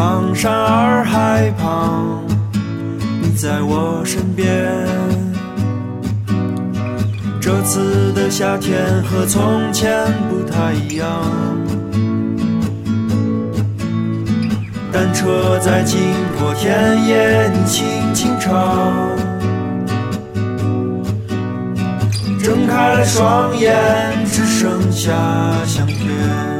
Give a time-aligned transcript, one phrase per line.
[0.00, 2.24] 苍山洱海旁，
[3.20, 4.48] 你在我身边。
[7.38, 11.06] 这次的夏天和从前不太一样。
[14.90, 16.00] 单车在经
[16.38, 18.56] 过田野，你轻轻唱。
[22.42, 23.76] 睁开了双眼，
[24.24, 25.12] 只剩下
[25.66, 26.59] 相片。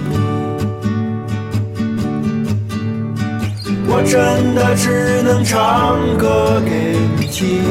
[3.93, 7.61] 我真的只能唱歌给你听，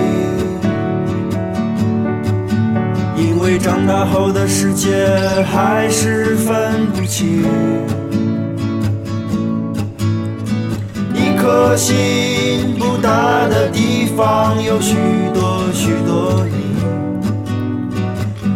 [3.17, 5.09] 因为长大后的世界
[5.51, 7.43] 还是分不清。
[11.15, 14.97] 一颗心不大的地方有许
[15.33, 16.53] 多许多你，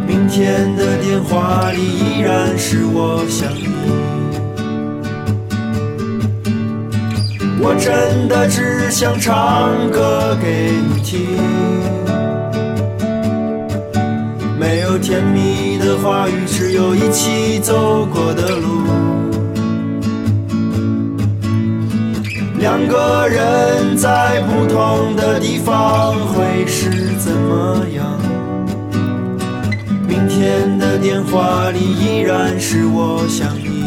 [0.06, 3.73] 明天的电话里依然是我想你。
[7.66, 11.18] 我真的只想唱歌给你听，
[14.60, 18.84] 没有甜蜜的话语，只有一起走过的路。
[22.58, 28.04] 两个人在不同的地方会是怎么样？
[30.06, 33.86] 明天的电话里依然是我想你。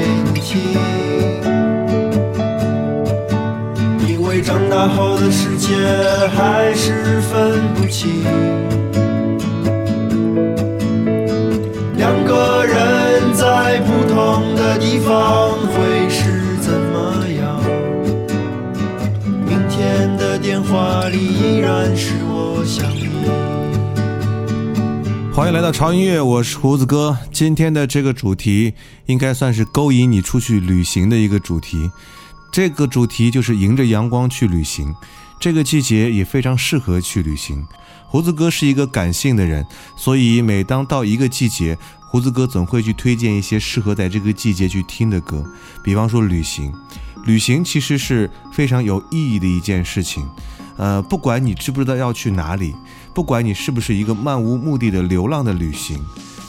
[4.43, 5.75] 长大后的世界
[6.35, 8.23] 还是分不清
[11.95, 17.61] 两个人在不同的地方会是怎么样
[19.45, 23.11] 明天的电话里依然是我想你
[25.31, 27.17] 欢迎来到超音乐我是胡子哥。
[27.31, 28.73] 今天的这个主题
[29.05, 31.89] 应该算是勾引你出去旅行的一个主题。
[32.51, 34.93] 这个主题就是迎着阳光去旅行。
[35.39, 37.65] 这个季节也非常适合去旅行。
[38.07, 39.65] 胡子哥是一个感性的人，
[39.95, 45.43] 所以每当到一个季节，胡子哥总会去推荐一些适合在这个季节去听的歌。
[45.81, 46.73] 比方说旅行，
[47.25, 50.27] 旅行其实是非常有意义的一件事情。
[50.77, 52.75] 呃，不管你知不知道要去哪里。
[53.13, 56.01] 不管你是不是一个漫无目的的流浪的旅行，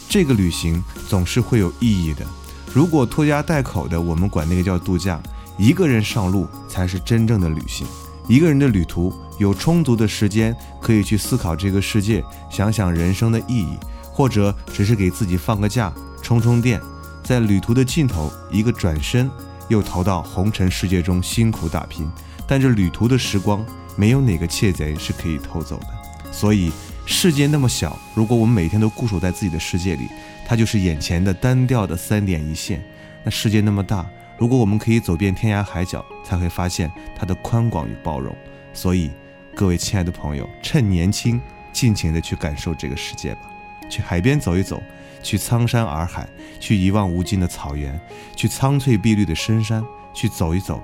[0.08, 2.26] 这个旅行总是会有意义的。
[2.72, 5.20] 如果拖家带口的，我们管那个叫度假；
[5.58, 7.86] 一个人上路才是真正的旅行。
[8.28, 13.76] 一个人的旅途有充足的时间可以去思考这个世界，想想人生的意义，
[14.12, 16.80] 或者只是给自己放个假，充充电。
[17.24, 19.30] 在旅途的尽头，一个转身，
[19.68, 22.08] 又逃到红尘世界中辛苦打拼。
[22.46, 23.64] 但这旅途的时光，
[23.96, 26.32] 没有哪个窃贼是可以偷走的。
[26.32, 26.70] 所以，
[27.06, 30.08] 世界那么小，如果我们每天都固守在自己的世界里，
[30.46, 32.84] 它就是眼前的单调的三点一线。
[33.24, 34.04] 那世界那么大，
[34.42, 38.34] 如果我们可以走遍天涯海角，才会发现它的宽广与包容。
[38.74, 39.08] 所以，
[39.54, 41.40] 各位亲爱的朋友，趁年轻，
[41.72, 43.42] 尽情的去感受这个世界吧。
[43.88, 44.82] 去海边走一走，
[45.22, 46.28] 去苍山洱海，
[46.58, 47.96] 去一望无尽的草原，
[48.34, 49.80] 去苍翠碧绿的深山，
[50.12, 50.82] 去走一走。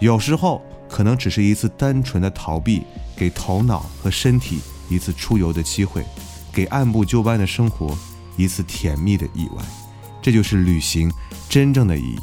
[0.00, 2.82] 有时候，可能只是一次单纯的逃避，
[3.14, 4.58] 给头脑和身体。
[4.90, 6.04] 一次出游的机会，
[6.52, 7.96] 给按部就班的生活
[8.36, 9.62] 一次甜蜜的意外，
[10.20, 11.08] 这就是旅行
[11.48, 12.18] 真正的意义。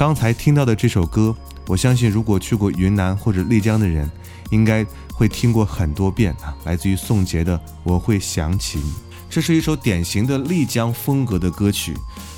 [0.00, 1.36] 刚才听到的这首歌，
[1.66, 4.10] 我相信如果去过云南或者丽江的人，
[4.48, 4.82] 应该
[5.12, 6.56] 会听过很多遍啊。
[6.64, 8.90] 来自于宋杰的《我会想起你》，
[9.28, 11.94] 这是一首典型的丽江风格的歌曲，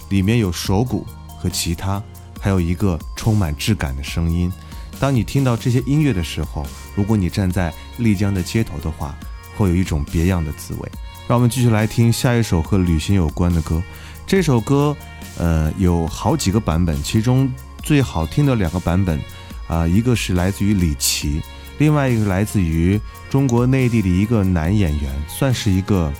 [0.08, 1.06] 里面有手鼓
[1.38, 2.02] 和吉他，
[2.40, 4.52] 还有一个充满质感的声音。
[4.98, 6.66] 当你听到这些音乐的时候，
[6.96, 9.14] 如果你站在丽江的街头的话，
[9.56, 10.92] 会有一种别样的滋味。
[11.28, 13.80] 让我们继续来听下一首和旅行有关的歌。
[14.26, 14.96] 这首歌，
[15.38, 17.50] 呃，有好几个版本，其中
[17.82, 19.20] 最好听的两个版本，
[19.66, 21.40] 啊，一个是来自于李琦，
[21.78, 23.00] 另外一个来自于
[23.30, 26.12] 中国内地的一个男演员，算是一个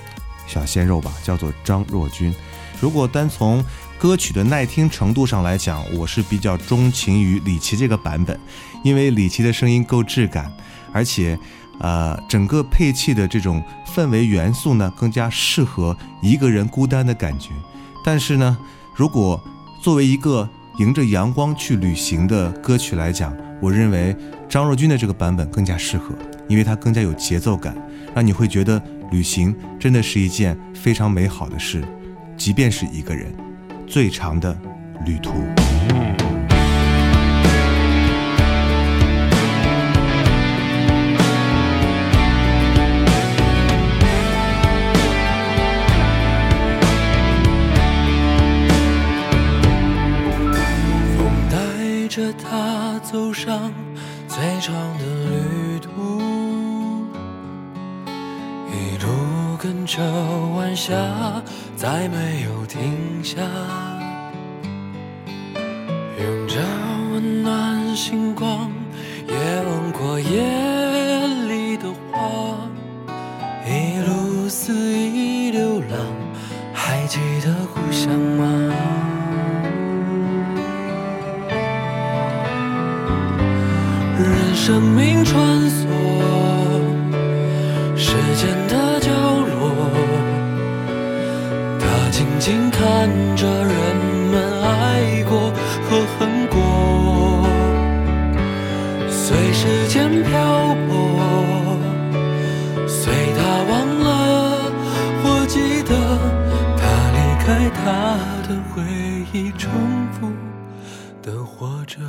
[0.47, 2.33] 小鲜肉吧，叫做张若昀。
[2.79, 3.63] 如果单从
[3.97, 8.39] 歌曲的耐听程度上来讲，我是比较钟情于李琦这个版本，
[8.83, 10.51] 因为李琦的声音够质感，
[10.91, 11.37] 而且。
[11.79, 17.49] 呃，整个配器的这种氛围元素呢，更加适合一个人孤单的感觉。
[18.05, 18.55] 但是呢，
[18.95, 19.41] 如果
[19.81, 20.47] 作为一个
[20.77, 24.15] 迎着阳光去旅行的歌曲来讲，我认为
[24.47, 26.13] 张若昀的这个版本更加适合，
[26.47, 27.75] 因为它更加有节奏感，
[28.13, 28.79] 让你会觉得
[29.11, 31.83] 旅行真的是一件非常美好的事，
[32.37, 33.33] 即便是一个人，
[33.87, 34.55] 最长的
[35.07, 35.31] 旅途。
[109.33, 109.71] 忆，重
[110.11, 110.31] 复
[111.21, 111.99] 的活着。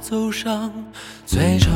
[0.00, 0.70] 走上
[1.24, 1.73] 最长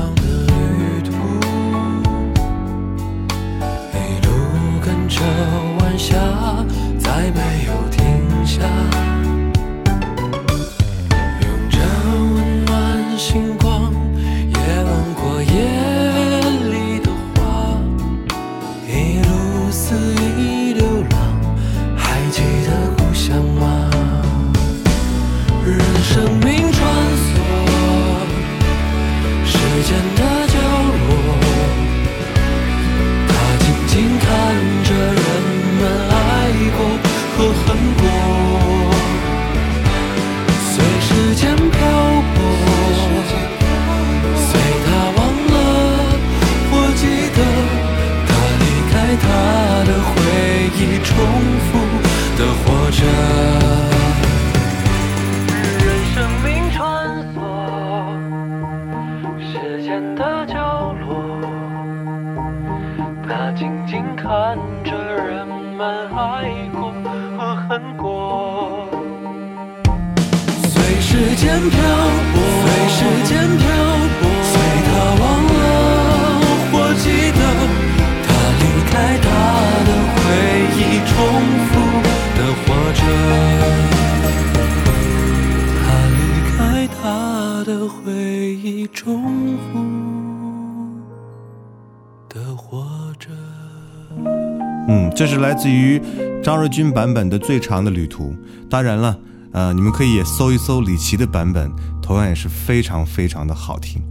[95.48, 95.98] 来自于
[96.42, 98.32] 张若昀版本的《最长的旅途》。
[98.68, 99.18] 当然了，
[99.52, 104.02] 呃，你们可以也搜一搜李琦的版本，同样也是非常非常的好听。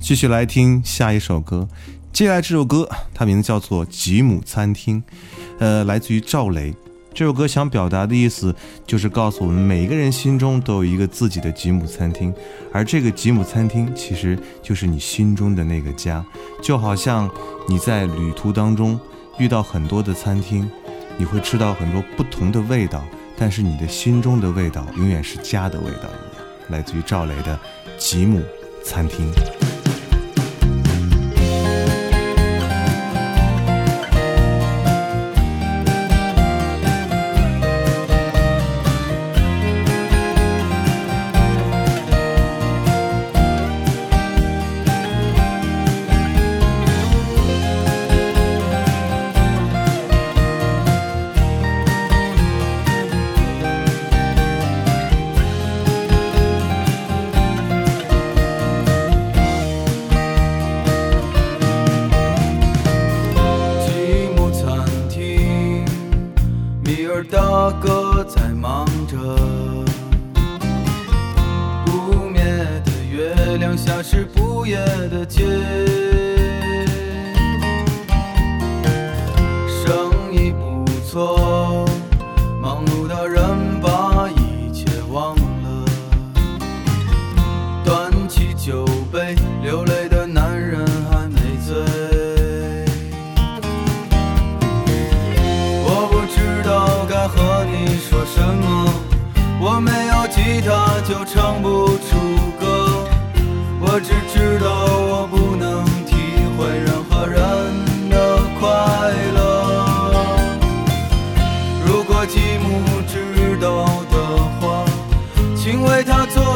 [0.00, 1.68] 继续来听下一首歌，
[2.12, 5.00] 接下来这首歌它名字叫做《吉姆餐厅》，
[5.60, 6.74] 呃，来自于赵雷。
[7.14, 8.52] 这首歌想表达的意思
[8.84, 12.34] 就是告诉我们，每个人心中都有一个自己的吉姆餐厅，
[12.72, 16.24] 而这个吉姆餐厅其实就是你心中的那个家，
[16.60, 17.30] 就好像
[17.68, 18.98] 你在旅途当中
[19.38, 20.70] 遇到很多的餐厅，
[21.16, 23.04] 你会吃到很多不同的味道，
[23.36, 26.44] 但是你的心中的味道永远是家的味道一样。
[26.68, 27.54] 来自于赵雷的
[27.98, 28.42] 《吉姆
[28.84, 29.32] 餐厅》。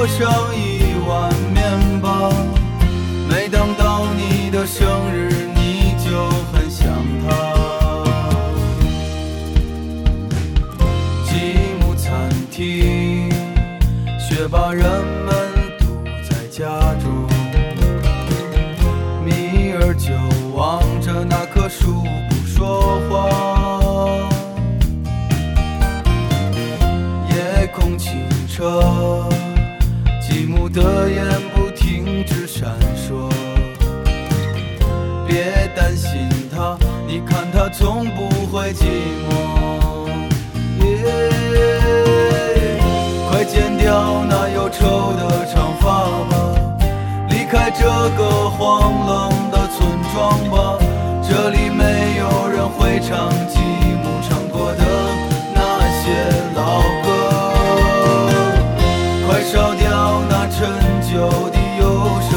[0.07, 0.76] 生意
[37.87, 38.83] 看他从不会寂
[39.29, 39.31] 寞。
[40.81, 40.85] 耶
[43.31, 45.87] 快剪掉那忧愁的长发
[46.29, 46.35] 吧，
[47.29, 47.85] 离开这
[48.19, 50.15] 个荒冷的村庄
[50.51, 50.77] 吧。
[51.23, 53.61] 这里没有人会唱吉
[54.03, 54.85] 姆唱过的
[55.55, 55.61] 那
[56.01, 56.05] 些
[56.57, 57.07] 老歌。
[59.29, 60.59] 快烧掉那陈
[61.09, 61.85] 旧的忧
[62.31, 62.35] 伤，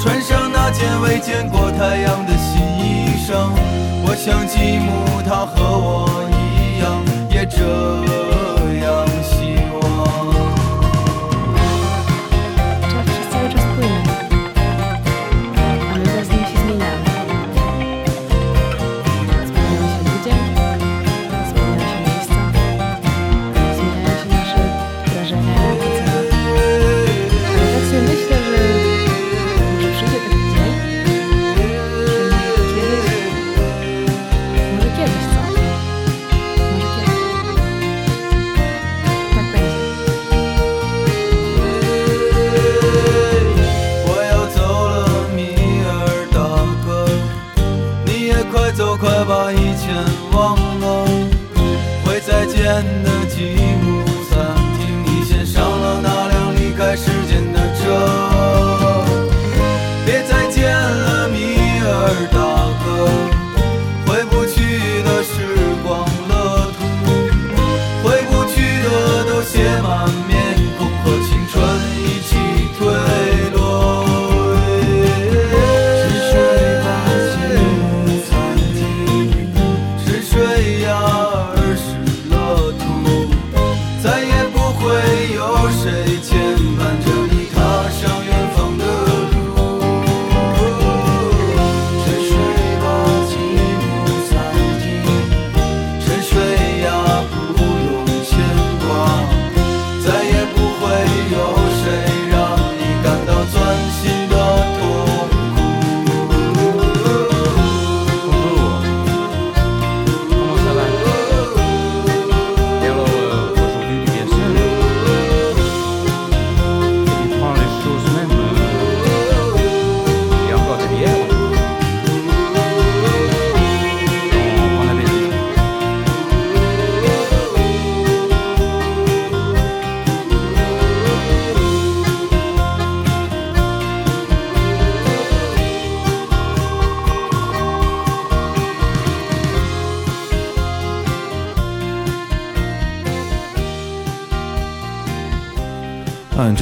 [0.00, 3.71] 穿上那件未见过太阳的新衣裳。
[4.24, 7.58] 像吉姆他和我一样，也这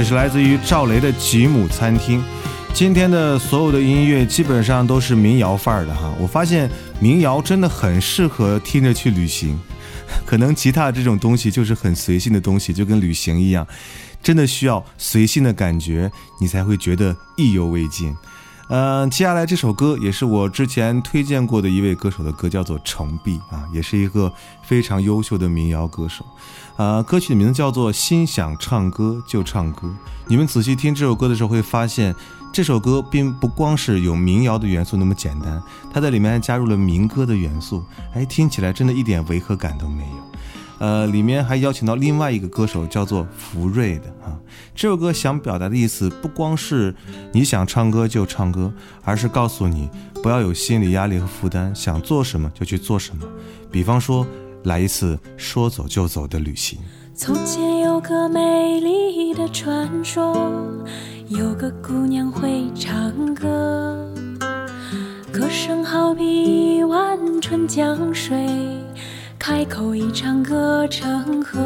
[0.01, 2.21] 这是来自于赵雷的《吉姆餐厅》。
[2.73, 9.61] 今天的所有的音乐基本上都是民谣范儿的哈，我发现民谣真的很适合听着去旅行。
[10.25, 13.67] 可能吉他这种东西就是很随性的东西，就跟旅行一样，
[14.23, 18.17] 真的需要随性的感觉，你才会觉得意犹未尽。
[18.73, 26.25] 嗯，接下来这首歌也是我之前推荐过的一位歌手的歌，叫做程璧啊，也是一个非常优秀的民谣歌手。
[26.77, 29.89] 啊，歌曲的名字叫做《心想唱歌就唱歌》。
[30.29, 32.15] 你们仔细听这首歌的时候，会发现
[32.53, 35.61] 这首歌并不光是有民谣的元素那么简单，
[35.93, 37.85] 它在里面还加入了民歌的元素。
[38.15, 40.31] 哎，听起来真的一点违和感都没有。
[40.81, 44.35] 呃，里面还邀请到另外一个歌手，叫做福瑞的啊。
[44.75, 46.95] 这首歌想表达的意思不光是
[47.33, 48.73] 你想唱歌就唱歌，
[49.05, 49.91] 而是告诉你
[50.23, 53.27] 不要有心理压力和负担，想做什么就去做什么。
[53.71, 54.27] 比方说，
[54.65, 56.79] 来一次说走就走的旅行。
[57.15, 60.35] 从前有个美丽的传说，
[61.29, 64.11] 有个姑娘会唱歌，
[65.31, 68.49] 歌声好比一碗春江水。
[69.41, 71.59] 开口一唱歌成河，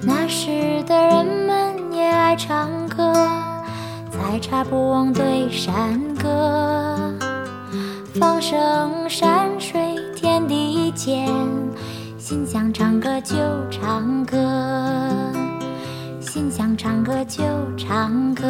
[0.00, 3.12] 那时的人们也爱唱歌，
[4.10, 7.12] 采茶不忘对山歌。
[8.14, 11.28] 放声山水天地间，
[12.16, 13.36] 心想唱歌就
[13.70, 14.38] 唱歌，
[16.20, 17.44] 心想唱歌就
[17.76, 18.48] 唱歌。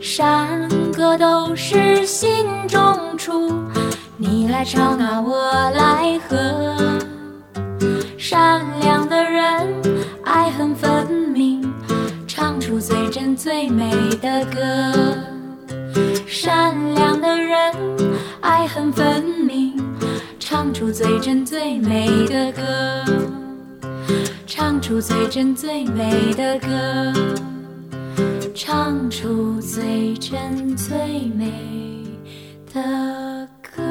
[0.00, 3.52] 山歌都是心中出，
[4.16, 6.76] 你来唱啊，我来和。
[8.18, 9.74] 善良的人，
[10.24, 11.72] 爱恨分明，
[12.26, 14.60] 唱出最真最美的歌。
[16.26, 17.74] 善良的人，
[18.42, 19.74] 爱恨分明，
[20.38, 23.41] 唱出最真最美的歌。
[24.54, 26.68] 唱出最真最美的歌，
[28.54, 30.94] 唱出最真最
[31.34, 31.50] 美
[32.70, 33.82] 的歌。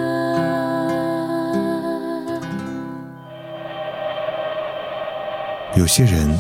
[5.76, 6.40] 有些人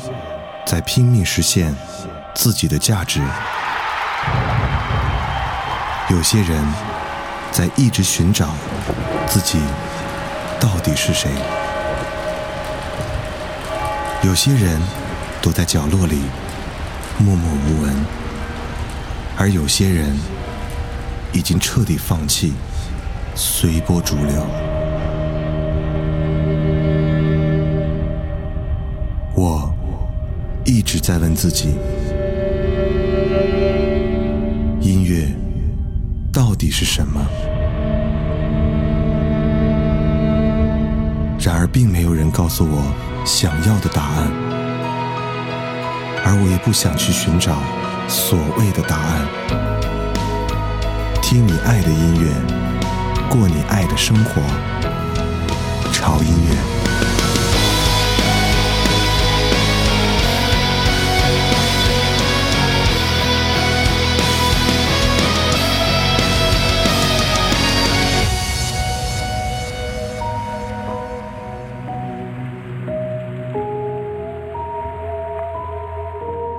[0.67, 1.75] 在拼命实现
[2.35, 3.19] 自己的价值，
[6.11, 6.63] 有些人
[7.51, 8.49] 在一直寻找
[9.25, 9.59] 自己
[10.59, 11.31] 到底是谁。
[14.23, 14.79] 有些人
[15.41, 16.21] 躲在角落里
[17.17, 17.91] 默默无闻，
[19.35, 20.15] 而有些人
[21.33, 22.53] 已经彻底放弃，
[23.33, 24.45] 随波逐流。
[29.35, 29.73] 我
[30.65, 31.69] 一直在问自己：
[34.81, 35.27] 音乐
[36.31, 37.25] 到底是什么？
[41.71, 42.83] 并没有人告诉我。
[43.23, 44.31] 想要的答案，
[46.25, 47.55] 而我也不想去寻找
[48.07, 49.27] 所谓的答案。
[51.21, 52.33] 听你爱的音乐，
[53.29, 54.41] 过你爱的生活，
[55.93, 56.80] 潮音乐。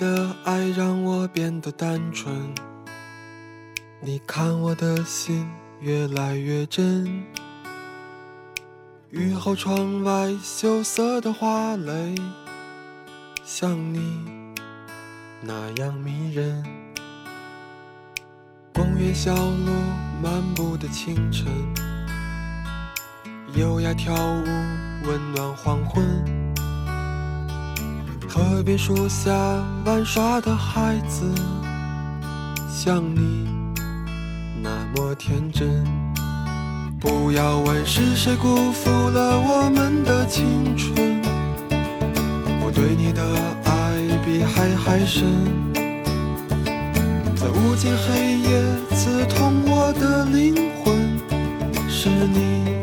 [0.00, 2.34] 的爱让我变得单纯，
[4.00, 5.46] 你看我的心
[5.78, 7.22] 越来越真。
[9.10, 12.14] 雨后窗外羞涩的花蕾，
[13.44, 14.24] 像你
[15.42, 16.64] 那样迷人。
[18.72, 19.70] 公园小路
[20.22, 21.46] 漫步的清晨，
[23.54, 24.44] 优雅跳舞
[25.06, 26.39] 温暖黄昏。
[28.32, 29.32] 河边树下
[29.84, 31.24] 玩耍的孩子，
[32.70, 33.48] 像你
[34.62, 35.84] 那么天真。
[37.00, 41.20] 不要问是谁辜负了我们的青春，
[42.62, 43.20] 我对你的
[43.64, 45.26] 爱比海还深。
[47.34, 48.62] 在无尽黑夜
[48.94, 51.18] 刺痛我的灵魂，
[51.88, 52.78] 是你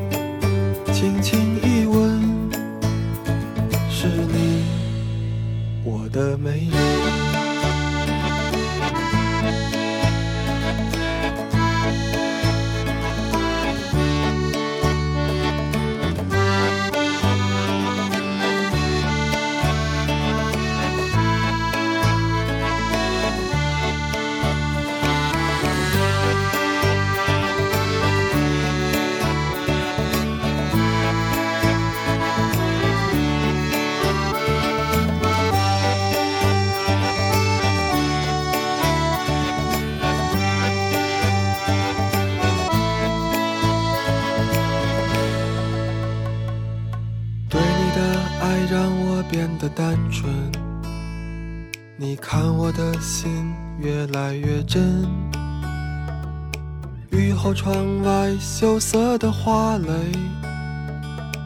[59.78, 60.12] 的花蕾，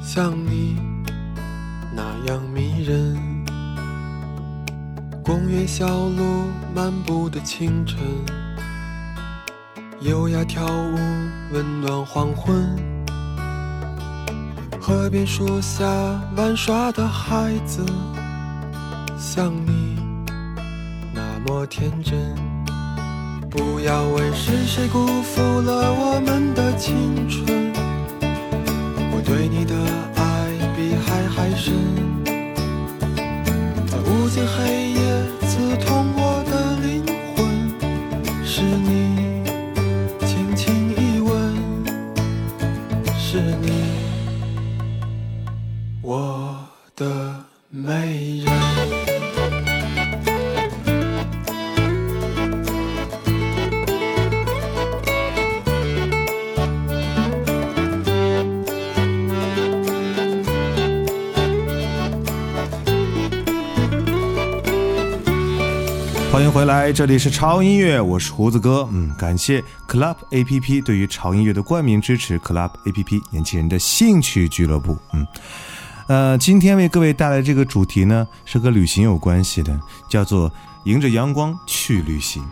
[0.02, 0.78] 像你
[1.94, 3.18] 那样迷人。
[5.24, 8.00] 公园小路漫步的清晨，
[10.02, 10.96] 优雅跳舞
[11.54, 12.66] 温暖黄昏。
[14.80, 15.86] 河边树下
[16.36, 17.86] 玩耍的孩子，
[19.18, 19.98] 像你
[21.14, 22.36] 那么天真。
[23.50, 27.71] 不要问是谁辜负了我们的青春，
[29.32, 29.74] 对你的
[30.18, 31.74] 爱比海还深。
[33.88, 35.00] 在无尽黑夜
[35.48, 37.06] 刺痛我的灵
[37.38, 37.40] 魂，
[38.44, 39.42] 是你
[40.28, 41.32] 轻轻一吻，
[43.18, 43.72] 是你。
[46.02, 46.68] 我
[46.98, 49.11] 的美人。
[66.54, 68.86] 回来，这里是潮音乐，我是胡子哥。
[68.92, 74.98] 嗯，感谢 Club A P P 对于潮音乐的冠名支持，Club A P P 年轻人的兴趣俱乐部。
[75.14, 75.26] 嗯，
[76.08, 80.52] 呃，今天为各位带来这个主题呢，是和旅行有关系的，叫做
[80.84, 82.44] “迎着阳光去旅行”。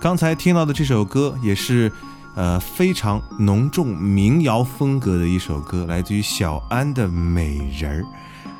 [0.00, 1.90] 刚才听到的这首歌也是，
[2.36, 8.02] 呃，非常浓重民谣风格的一首歌，来自于小安的《美人儿》。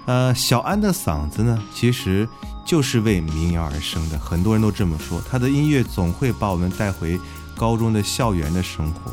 [0.09, 2.27] 呃，小安的嗓子呢，其实
[2.65, 5.23] 就是为民谣而生的，很多人都这么说。
[5.31, 7.21] 他的音乐总会把我们带回
[7.55, 9.13] 高中的校园的生活，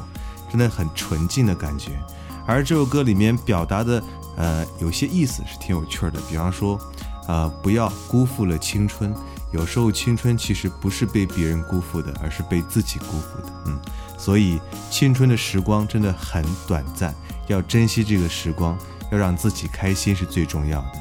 [0.49, 2.01] 真的很纯净的感觉。
[2.47, 4.01] 而这首歌里面表达的，
[4.37, 6.79] 呃，有些意思是挺有趣的，比方说，
[7.27, 9.13] 呃，不要辜负了青春。
[9.51, 13.51] 有时候青春其实不是被别人辜负的，而是被自己辜负的。
[13.65, 13.77] 嗯，
[14.17, 17.13] 所以青春的时光真的很短暂，
[17.47, 18.77] 要珍惜这个时光。
[19.15, 20.99] 要让自己开心是最重要的，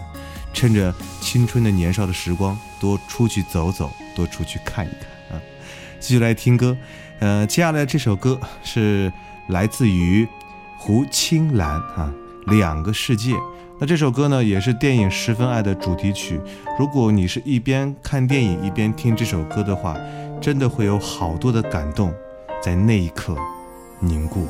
[0.52, 5.42] 趁着青春的年少的时光，多出去走走，多出去看一看啊！
[5.98, 6.76] 继续来听歌，
[7.18, 9.12] 呃，接下来这首歌是
[9.48, 10.26] 来自于
[10.78, 12.12] 胡青兰啊，
[12.56, 13.32] 《两个世界》。
[13.80, 16.40] 那这首歌呢，也是电影《十分爱》的主题曲。
[16.78, 19.96] 如果你是一边看电影一边听这首歌的话，
[20.40, 22.14] 真的会有好多的感动
[22.62, 23.36] 在那一刻
[23.98, 24.46] 凝固。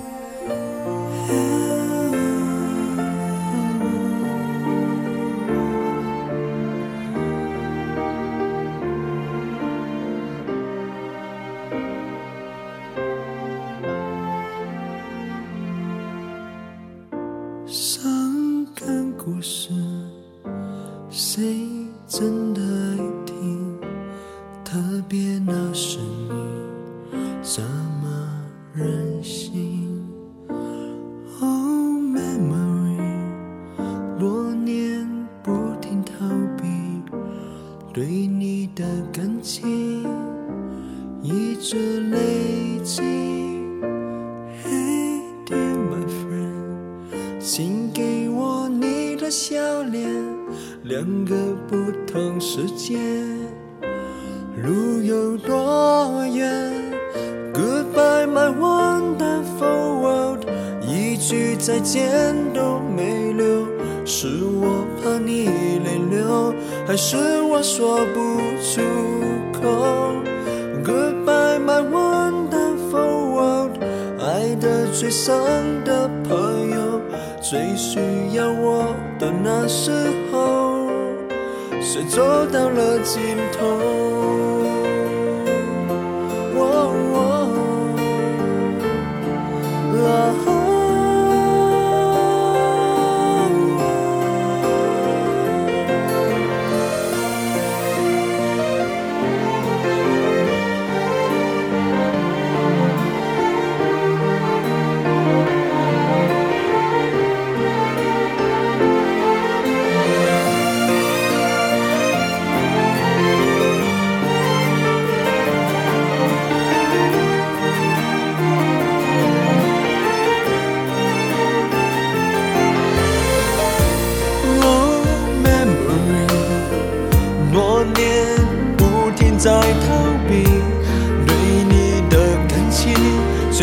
[61.26, 63.66] 句再见都没留，
[64.04, 64.28] 是
[64.60, 65.46] 我怕你
[65.82, 66.54] 泪流，
[66.86, 68.82] 还是我说不出
[69.52, 69.62] 口
[70.84, 73.70] ？Goodbye, my wonderful world。
[74.20, 75.34] 爱的最深
[75.84, 77.00] 的朋友，
[77.40, 77.98] 最需
[78.34, 79.90] 要我的那时
[80.30, 80.90] 候。
[81.80, 83.22] 谁走到了尽
[83.58, 83.64] 头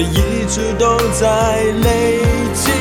[0.03, 2.19] 一直都在累
[2.53, 2.71] 积。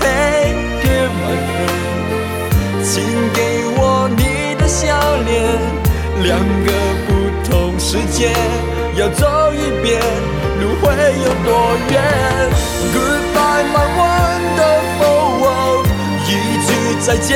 [0.00, 0.52] Hey
[0.82, 2.92] dear my friend，请
[3.34, 3.38] 给
[3.76, 4.86] 我你的笑
[5.26, 5.30] 脸，
[6.22, 6.28] 两
[6.64, 6.68] 个
[7.06, 7.08] 不
[7.50, 8.32] 同世界
[8.96, 10.00] 要走一遍，
[10.60, 10.84] 路会
[11.24, 11.48] 有多
[11.90, 11.92] 远
[12.94, 15.86] ？Goodbye my wonderful world。
[16.26, 16.30] 一
[16.66, 16.68] 句
[17.00, 17.28] 再见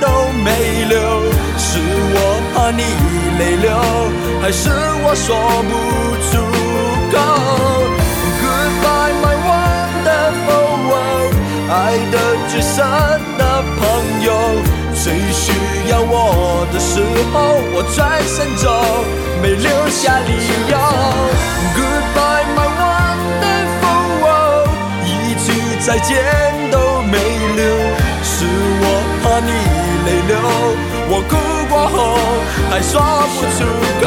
[0.00, 0.06] 都
[0.44, 0.48] 没
[0.88, 0.94] 留，
[1.56, 1.78] 是
[2.14, 2.16] 我
[2.52, 2.82] 怕你
[3.38, 3.68] 泪流，
[4.42, 4.68] 还是
[5.02, 5.26] 我说
[5.68, 5.72] 不
[6.30, 6.32] 出
[11.66, 12.84] 爱的最深
[13.38, 14.28] 的朋友，
[14.94, 15.52] 最需
[15.88, 17.00] 要我的时
[17.32, 17.34] 候，
[17.72, 18.64] 我转身走，
[19.40, 20.30] 没留下理
[20.68, 20.76] 由。
[21.74, 24.68] Goodbye my wonderful world，
[25.06, 25.46] 一句
[25.80, 26.12] 再见
[26.70, 27.16] 都没
[27.56, 27.64] 留。
[28.22, 28.44] 是
[28.80, 28.84] 我
[29.22, 29.50] 怕你
[30.04, 30.32] 泪流，
[31.08, 31.32] 我哭
[31.68, 31.98] 过后
[32.70, 32.92] 还说
[33.34, 33.58] 不出
[34.02, 34.04] 口。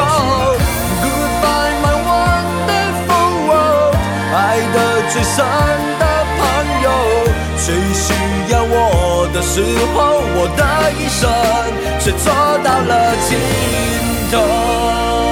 [1.02, 3.94] Goodbye my wonderful world，
[4.32, 4.36] 爱
[4.72, 4.76] 的
[5.10, 5.36] 最深
[5.98, 6.02] 的
[7.68, 8.14] 最需
[8.50, 9.60] 要我的时
[9.94, 11.28] 候，我的一生
[12.00, 12.30] 却走
[12.64, 13.36] 到了尽
[14.32, 15.27] 头。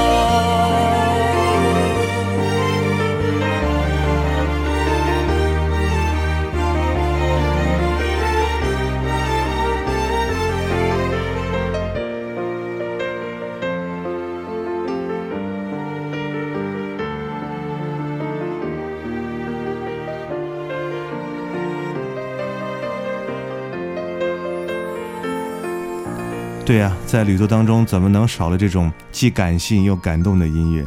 [26.66, 30.84] 对呀、在旅途当中怎么能少了这种既感性又感动的音乐？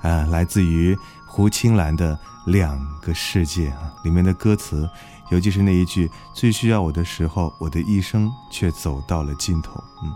[0.00, 2.14] 啊，来自于胡青兰的
[2.50, 4.88] 《两个世界》啊，里面的歌词，
[5.30, 10.10] 尤其是那一句“最需要我的时候，我的一生却走到了尽头”，嗯，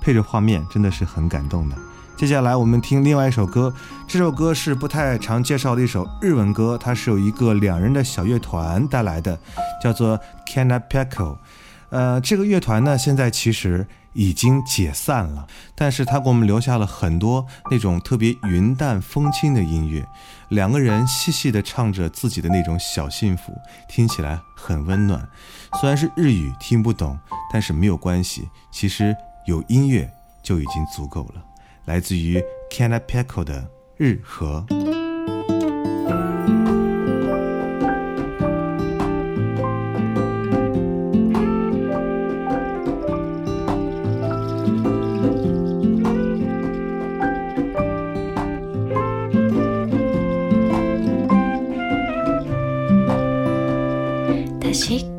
[0.00, 1.76] 配着画面真的是很感动的。
[2.16, 3.72] 接下来我们听另外一首歌，
[4.08, 9.38] 这首歌是不太常介绍的一首日文歌，它是由一个两人的小乐团带来的，
[9.80, 10.18] 叫做
[10.52, 11.36] Kanapeko。
[11.90, 20.06] 呃，这个乐团呢，现在其实已经解散了，但是他给我们留下了很多那种特别云淡风轻的音乐，
[20.48, 23.52] 两个人细细的唱着自己的那种小幸福，
[23.88, 25.28] 听起来很温暖。
[25.80, 27.18] 虽然是日语听不懂，
[27.52, 30.10] 但是没有关系，其实有音乐
[30.42, 31.44] 就已经足够了。
[31.84, 33.62] 来自于 Kanapeko 的
[33.96, 34.64] 《日和》。
[54.70, 55.09] Her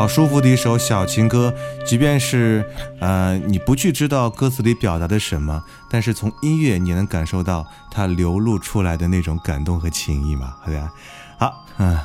[0.00, 1.52] 好舒服的一首小情歌，
[1.84, 2.64] 即便是
[3.00, 10.90] 呃你不去知道歌词里表达的什么，但是从音乐你能感受到它流露出来的那种感动和情谊嘛，对吧？
[11.38, 11.98] 好，嗯，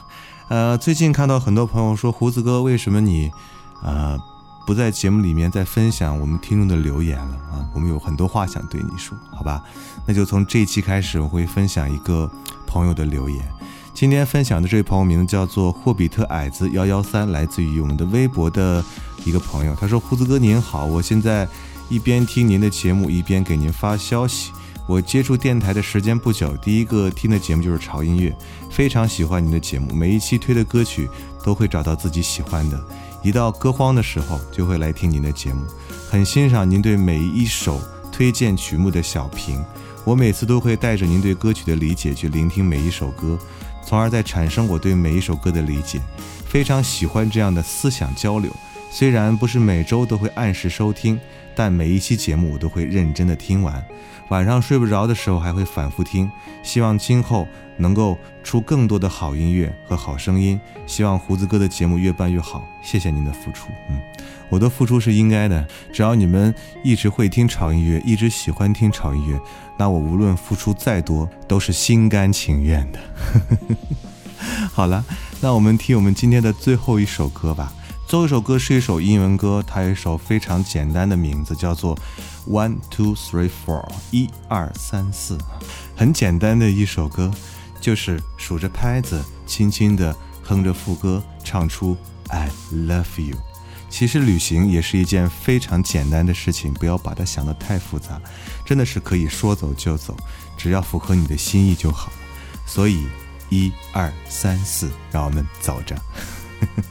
[0.50, 3.32] 呃，最近看到很多朋友说胡子哥，为什么你
[3.82, 4.20] 呃
[4.68, 7.66] 不在节目里面再分享我们听众的留言了啊？
[7.74, 9.64] 我们有很多话想对你说，好吧？
[10.06, 12.30] 那就从这一期开始，我会分享一个
[12.68, 13.50] 朋友的留言。
[13.96, 18.84] 今天分享的这位朋友名字叫做霍比特矮子幺幺三，来自于我们的微博的
[19.24, 19.74] 一个朋友。
[19.74, 21.48] 他说：“胡子哥您好，我现在
[21.88, 24.52] 一边听您的节目，一边给您发消息。
[24.86, 28.36] 我接触电台的时间不久，第一个听的节目就是潮音乐，
[28.70, 31.10] 非常喜欢您的节目，每一期推的歌曲
[31.42, 32.78] 都会找到自己喜欢的，
[33.24, 35.62] 一到歌荒的时候就会来听您的节目，
[36.10, 37.80] 很欣赏您对每一首
[38.12, 39.64] 推荐曲目的小评。
[40.04, 43.40] 我每次都会带着您对歌曲的理解去聆听每一首歌。”
[43.86, 46.02] 从而在产生我对每一首歌的理解，
[46.48, 48.52] 非常喜欢这样的思想交流。
[48.90, 51.20] 虽然不是每周都会按时收听，
[51.54, 53.86] 但每一期节目我都会认真的听完。
[54.30, 56.30] 晚上睡不着的时候还会反复听。
[56.64, 57.48] 希望今后
[57.78, 60.60] 能够出更多的好音乐和好声音。
[60.88, 62.64] 希望胡子哥的节目越办越好。
[62.82, 64.00] 谢谢您的付出，嗯，
[64.50, 65.68] 我的付出是应该的。
[65.92, 66.54] 只要你们
[66.84, 69.40] 一直会听潮音乐，一直喜欢听潮音乐，
[69.78, 73.00] 那我无论付出再多，都是心甘情愿的。
[74.72, 75.04] 好了，
[75.42, 77.74] 那我们听我们今天的最后一首歌吧。
[78.08, 81.98] 最后一首歌是一首英文歌，它有一首非常简单的名字，叫做
[82.48, 85.38] One Two Three Four，一二三四，
[85.96, 87.32] 很简单的一首歌，
[87.82, 91.98] 就是数着拍子，轻轻地哼着副歌，唱出
[92.28, 93.36] I love you。
[93.90, 98.22] 其实旅行也是一件非常简单的事情，不要把它想得太复杂，
[98.64, 100.16] 真的是可以说走就走，
[100.56, 102.12] 只要符合你的心意就好。
[102.68, 103.08] 所以，
[103.50, 105.96] 一二三四，让我们走着。
[105.96, 106.84] 呵呵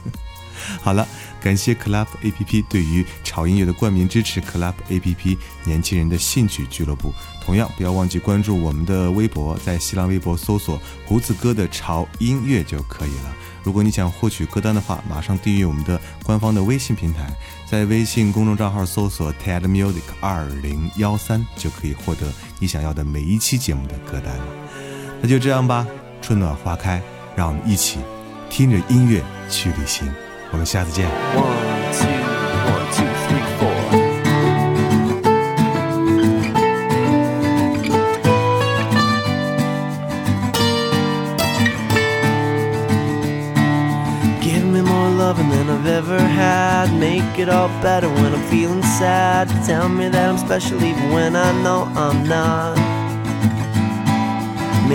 [0.81, 1.07] 好了，
[1.41, 7.13] 感谢 Club A P P 对于潮音乐的冠名支持，Club A P P 年轻人的兴趣俱乐部。
[7.43, 13.35] 同样不要忘记关注我们的微博，在新浪微博搜索“胡子哥的潮音乐”就可以了。
[13.63, 17.31] 如果你想获取歌单的话，马上订阅我们的官方的微信平台，
[17.69, 24.45] 在微信公众账号搜索 TED Music 二零幺三，就可以获得你想要的每一期节目的歌单了。
[25.21, 25.85] 那就这样吧，
[26.21, 27.01] 春暖花开，
[27.35, 27.99] 让我们一起
[28.49, 30.11] 听着音乐去旅行。
[30.55, 31.05] 我们下次见。
[31.35, 31.43] One
[31.91, 32.07] two
[32.71, 33.75] one two three four。
[45.17, 46.93] loving than I've ever had.
[46.99, 49.49] Make it all better when I'm feeling sad.
[49.65, 52.84] Tell me that I'm special even when I know I'm not.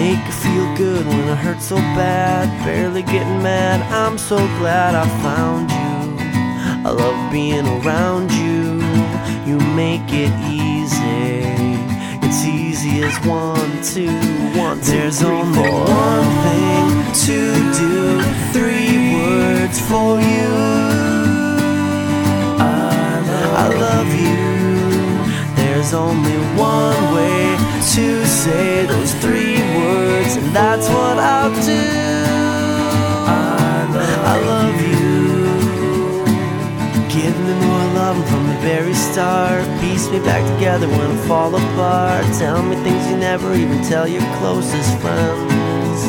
[0.00, 2.48] Make it feel good when I hurt so bad.
[2.64, 3.82] Barely getting mad.
[3.92, 6.88] I'm so glad I found you.
[6.88, 8.80] I love being around you.
[9.46, 11.44] You make it easy.
[12.26, 14.08] It's easy as one, two,
[14.58, 15.84] one, two, There's three, only four.
[15.84, 16.88] one thing
[17.26, 17.38] to
[17.80, 18.22] do.
[18.56, 20.79] Three words for you.
[25.90, 27.56] There's only one way
[27.94, 31.90] to say those three words, and that's what I'll do.
[33.26, 35.42] I love, I love you.
[37.08, 39.64] Give me more love from the very start.
[39.80, 42.24] Piece me back together when I fall apart.
[42.38, 46.04] Tell me things you never even tell your closest friends.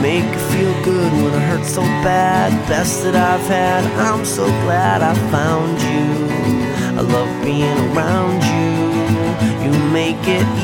[0.00, 2.52] Make it feel good when I hurt so bad.
[2.70, 3.84] Best that I've had.
[4.00, 6.13] I'm so glad I found you.
[7.14, 8.74] Love being around you.
[9.62, 10.63] You make it